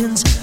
mountains 0.00 0.37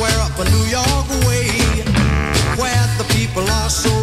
somewhere 0.00 0.20
up 0.24 0.38
a 0.38 0.44
New 0.50 0.66
York 0.66 1.08
way 1.28 1.48
where 2.56 2.86
the 2.96 3.04
people 3.14 3.42
are 3.42 3.68
so 3.68 3.99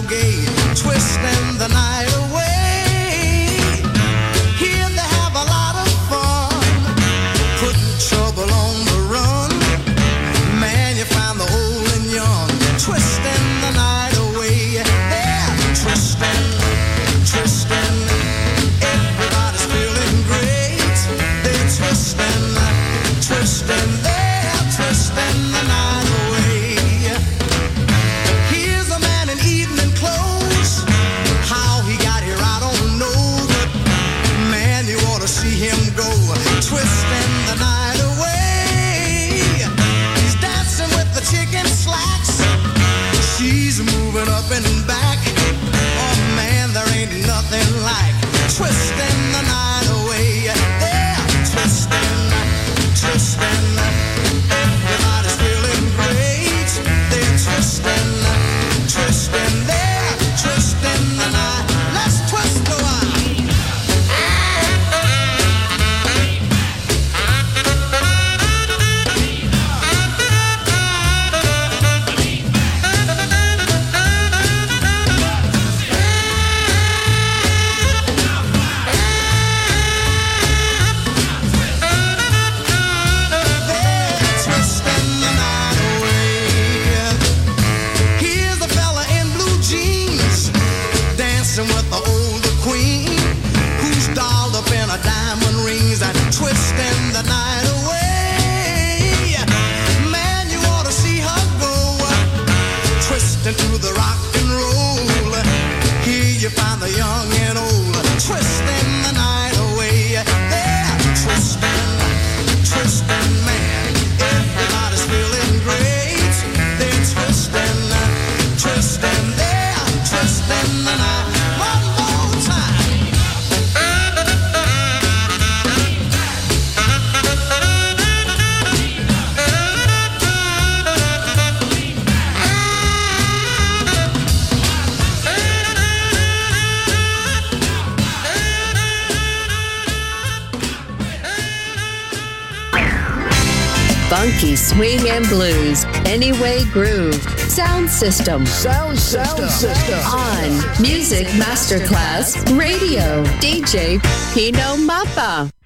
blues, 145.30 145.86
Anyway 146.06 146.64
Groove, 146.72 147.22
Sound 147.50 147.90
System. 147.90 148.46
Sound, 148.46 148.98
sound 148.98 149.50
system. 149.50 150.00
On 150.06 150.82
Music 150.82 151.28
Masterclass 151.36 152.36
Radio, 152.58 153.24
DJ 153.40 154.00
Pino 154.34 154.78
Mappa. 154.78 155.57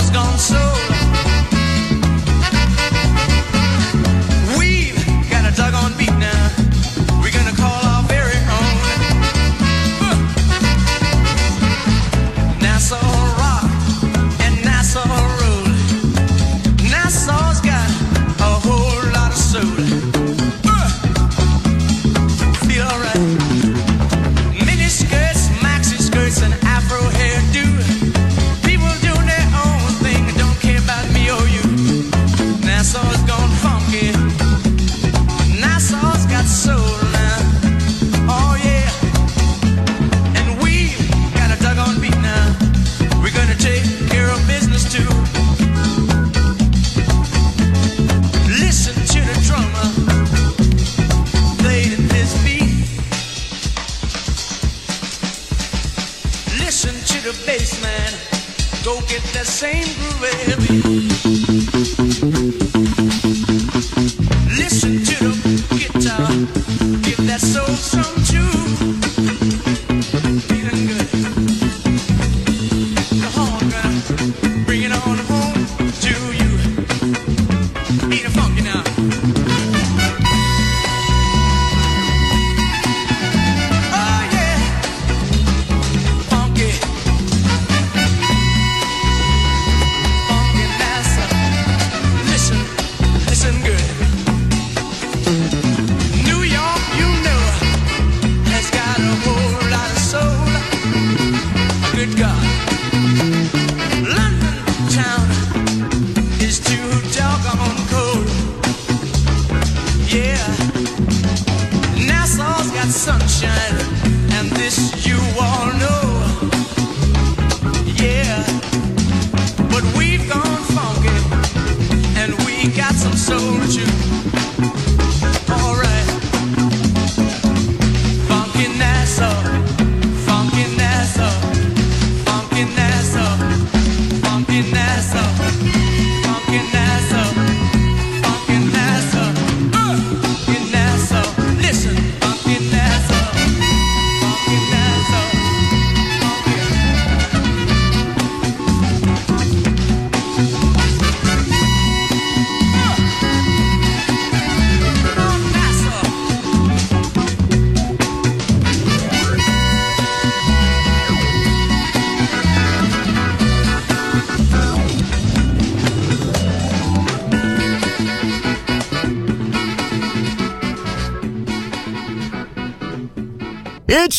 was 0.00 0.10
gone 0.10 0.38
so 0.38 0.69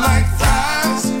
like 0.00 0.26
flies. 0.38 1.19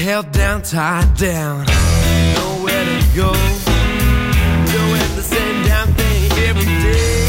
held 0.00 0.32
down, 0.32 0.62
tied 0.62 1.14
down. 1.14 1.66
Nowhere 2.34 2.84
to 2.84 3.00
go. 3.14 3.32
Doing 4.72 5.10
the 5.14 5.22
same 5.22 5.62
damn 5.64 5.88
thing 5.92 6.32
every 6.48 6.64
day. 6.64 7.28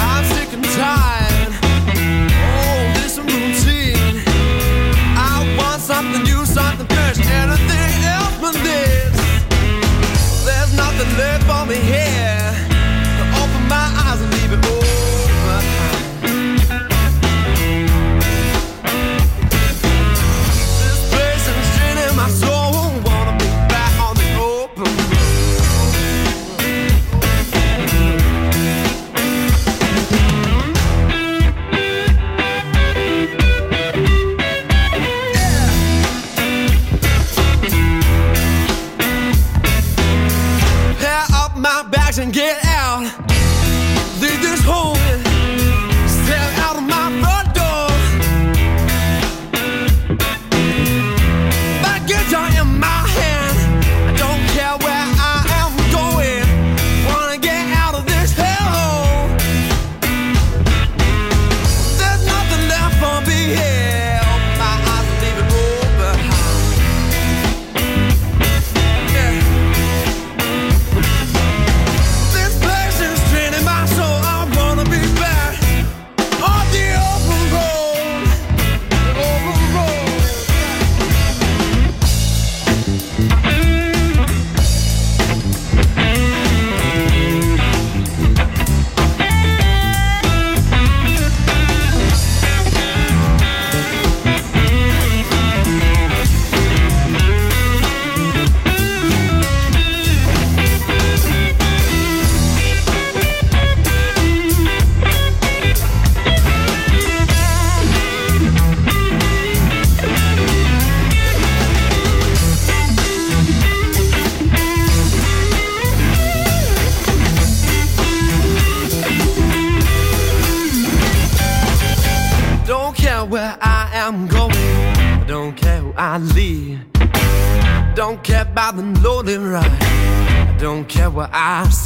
I'm 0.00 0.24
sick 0.32 0.50
and 0.54 0.64
tired. 0.64 1.52
Oh, 2.40 2.92
this 2.96 3.18
routine. 3.18 4.22
I 5.14 5.56
want 5.58 5.82
something 5.82 6.22
new, 6.22 6.46
something 6.46 6.86
fresh. 6.86 7.18
Anything 7.18 8.04
else 8.16 8.36
but 8.40 8.54
this. 8.64 9.14
There's 10.46 10.72
nothing 10.74 11.10
left 11.18 11.44
for 11.44 11.66
me 11.66 11.76
here. 11.76 12.07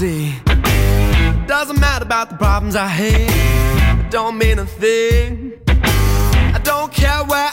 see. 0.02 0.34
Doesn't 1.46 1.78
matter 1.78 2.04
about 2.04 2.30
the 2.30 2.36
problems 2.36 2.74
I 2.74 2.88
had. 2.88 4.10
Don't 4.10 4.36
mean 4.36 4.58
a 4.58 4.66
thing. 4.66 5.52
I 6.56 6.60
don't 6.64 6.92
care 6.92 7.22
where 7.30 7.52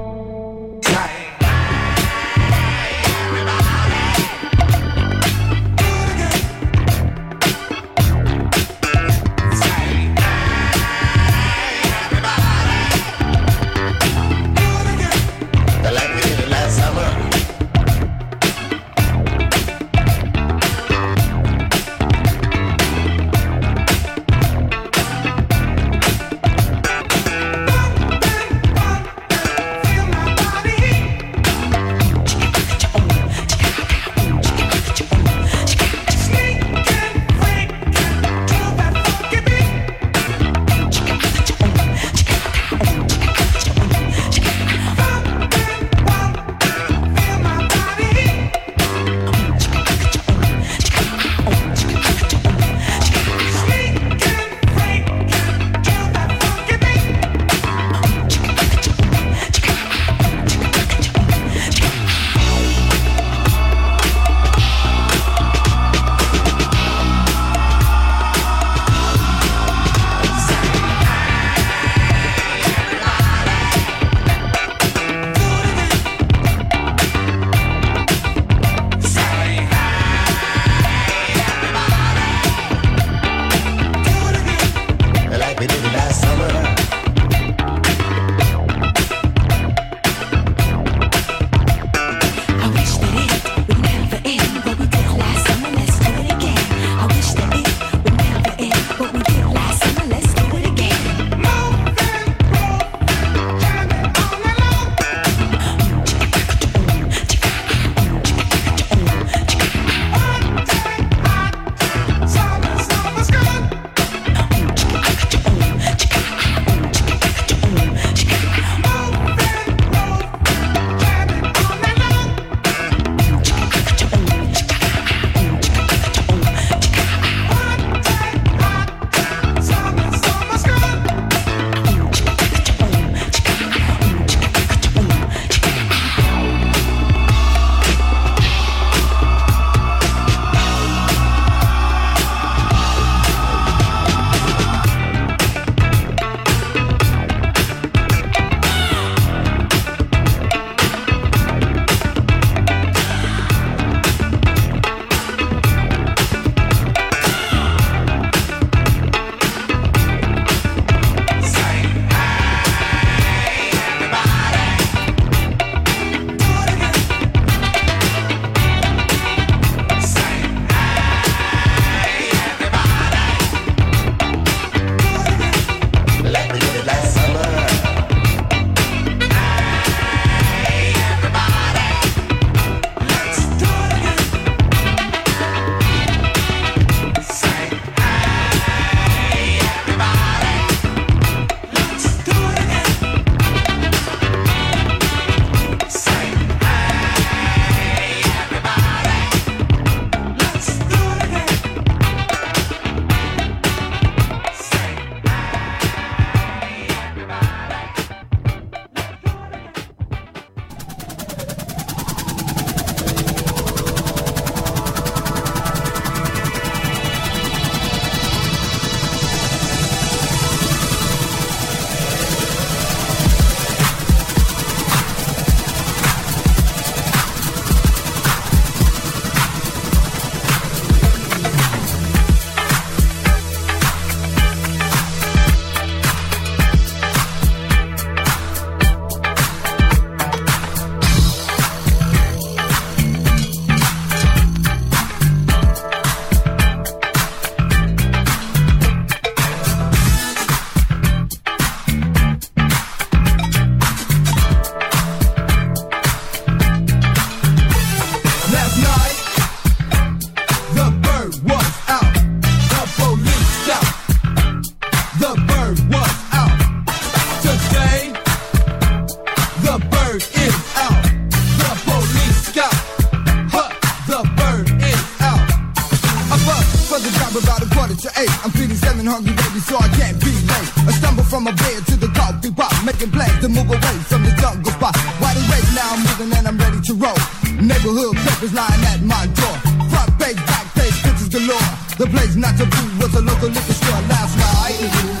Away 283.91 284.03
from 284.03 284.23
the 284.23 284.31
jungle 284.31 284.71
spot. 284.71 284.95
They 284.95 285.41
wait 285.49 285.67
now? 285.75 285.93
I'm 285.93 285.99
moving 286.03 286.37
and 286.37 286.47
I'm 286.47 286.57
ready 286.57 286.81
to 286.81 286.93
roll. 286.93 287.17
Neighborhood 287.61 288.15
papers 288.17 288.53
lying 288.53 288.83
at 288.85 289.01
my 289.01 289.25
door. 289.27 289.55
Front 289.89 290.19
page, 290.19 290.37
back 290.47 290.65
page, 290.73 290.95
pictures 291.03 291.29
galore. 291.29 291.69
The 291.97 292.07
place 292.07 292.35
not 292.35 292.57
to 292.57 292.65
be 292.65 292.81
was 292.99 293.15
a 293.15 293.21
local 293.21 293.49
liquor 293.49 293.73
store 293.73 294.01
last 294.09 294.37
night. 294.37 295.20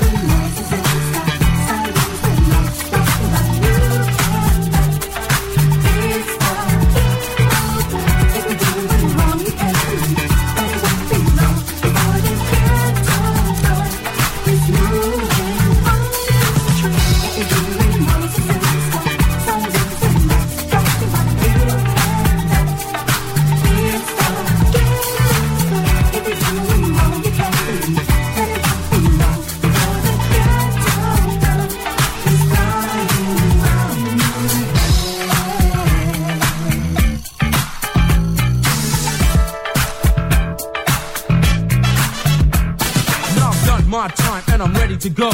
To 45.01 45.09
go. 45.09 45.31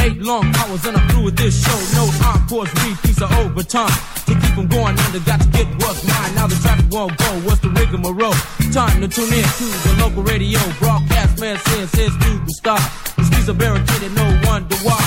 Eight 0.00 0.16
long 0.22 0.48
hours 0.56 0.86
and 0.86 0.96
I'm 0.96 1.06
through 1.10 1.24
with 1.24 1.36
this 1.36 1.52
show. 1.60 1.78
No 1.92 2.08
encores, 2.32 2.72
repeats 2.80 3.20
of 3.20 3.30
overtime. 3.44 3.92
To 4.24 4.32
keep 4.32 4.54
them 4.56 4.68
going 4.68 4.98
under, 4.98 5.20
got 5.20 5.40
to 5.40 5.48
get 5.48 5.66
what's 5.84 6.02
mine. 6.08 6.34
Now 6.34 6.46
the 6.46 6.56
traffic 6.56 6.86
won't 6.90 7.16
go. 7.18 7.30
What's 7.44 7.60
the 7.60 7.68
rigmarole? 7.68 8.32
Time 8.72 9.02
to 9.02 9.08
tune 9.08 9.32
in 9.32 9.44
to 9.44 9.66
the 9.84 9.96
local 10.00 10.22
radio. 10.22 10.58
Broadcast 10.80 11.40
man 11.40 11.58
says, 11.58 11.90
to 11.92 12.30
the 12.40 12.52
sky. 12.56 12.80
The 13.16 13.24
streets 13.24 13.48
are 13.50 13.54
barricaded, 13.54 14.12
no 14.14 14.24
wonder 14.48 14.76
why. 14.76 15.02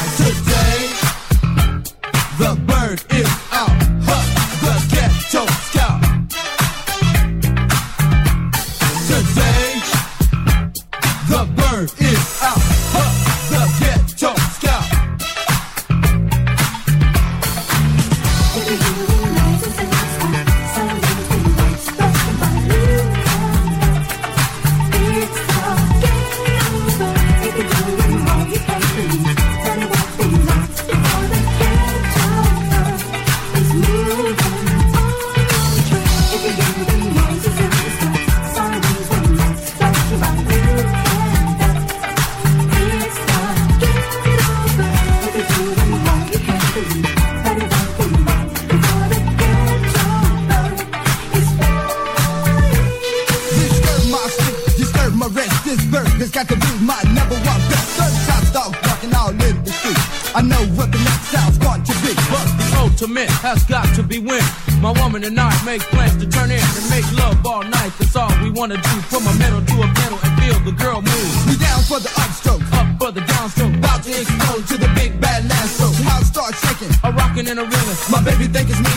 Make 67.06 67.18
love 67.20 67.45
all 67.45 67.64
night. 67.64 67.91
That's 67.99 68.16
all 68.16 68.32
we 68.41 68.49
wanna 68.51 68.78
do. 68.78 68.95
From 69.10 69.26
a 69.28 69.34
metal 69.36 69.62
to 69.62 69.76
a 69.82 69.88
pedal 69.93 70.20
and 70.24 70.32
feel 70.41 70.60
the 70.66 70.72
girl 70.72 71.01
move. 71.01 71.32
We 71.47 71.58
down 71.58 71.82
for 71.84 71.99
the 71.99 72.10
upstroke, 72.10 72.64
Up 72.74 72.88
for 72.99 73.12
the 73.12 73.22
downstroke. 73.22 73.78
about 73.78 74.03
to 74.03 74.12
explode 74.12 74.68
to 74.68 74.78
the 74.78 74.89
big 74.95 75.20
bad 75.20 75.43
stroke. 75.70 75.95
House 76.06 76.28
start 76.28 76.53
shaking. 76.56 76.93
A 77.03 77.12
rockin' 77.12 77.47
and 77.47 77.60
a 77.60 77.64
reelin'. 77.66 77.97
My 78.12 78.22
baby 78.24 78.47
think 78.47 78.70
it's 78.70 78.80
me, 78.80 78.94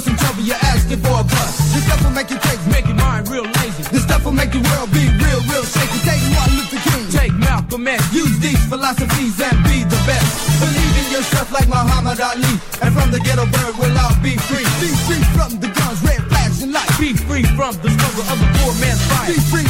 for 0.00 0.08
some 0.08 0.16
trouble, 0.16 0.42
you're 0.42 0.64
asking 0.72 1.00
for 1.00 1.20
a 1.20 1.24
bus. 1.24 1.52
This 1.72 1.84
stuff 1.84 2.00
will 2.02 2.16
make 2.16 2.30
you 2.30 2.38
crazy. 2.38 2.64
Make 2.70 2.86
your 2.86 2.96
mind 2.96 3.28
real 3.28 3.44
lazy. 3.44 3.84
This 3.92 4.02
stuff 4.02 4.24
will 4.24 4.32
make 4.32 4.52
your 4.54 4.64
world 4.64 4.90
be 4.92 5.04
real, 5.20 5.40
real 5.52 5.64
shaky. 5.64 5.98
Take 6.08 6.22
Martin 6.32 6.56
Luther 6.56 6.80
King. 6.88 7.04
Take 7.12 7.34
Malcolm 7.34 7.86
X. 7.86 8.00
Use 8.12 8.38
these 8.40 8.62
philosophies 8.68 9.36
and 9.40 9.56
be 9.64 9.84
the 9.84 10.00
best. 10.08 10.28
Believe 10.60 10.94
in 11.04 11.06
yourself 11.12 11.52
like 11.52 11.68
Muhammad 11.68 12.20
Ali. 12.20 12.54
And 12.80 12.90
from 12.96 13.10
the 13.10 13.20
ghetto 13.20 13.44
bird, 13.46 13.74
we'll 13.76 13.98
all 13.98 14.16
be 14.24 14.36
free. 14.48 14.64
Be 14.80 14.90
free 15.04 15.24
from 15.36 15.60
the 15.60 15.68
guns, 15.68 16.00
red 16.02 16.22
flags, 16.28 16.62
and 16.62 16.72
lights. 16.72 16.96
Be 16.98 17.12
free 17.12 17.44
from 17.56 17.76
the 17.84 17.90
struggle 17.92 18.24
of 18.32 18.36
the 18.40 18.48
poor 18.58 18.72
man's 18.80 19.02
fight. 19.10 19.28
Be 19.28 19.38
free 19.52 19.69